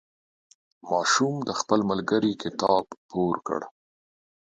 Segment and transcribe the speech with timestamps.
[0.89, 3.61] ماشوم د خپل ملګري کتاب پور کړ.